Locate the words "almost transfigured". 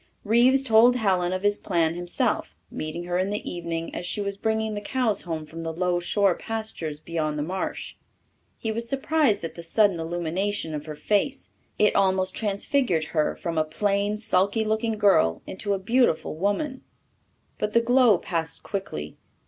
11.95-13.03